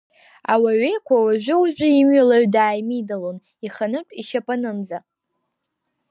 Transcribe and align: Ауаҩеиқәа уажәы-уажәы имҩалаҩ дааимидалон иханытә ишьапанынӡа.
Ауаҩеиқәа 0.53 1.15
уажәы-уажәы 1.25 1.87
имҩалаҩ 1.99 2.45
дааимидалон 2.53 3.37
иханытә 3.65 4.13
ишьапанынӡа. 4.21 4.97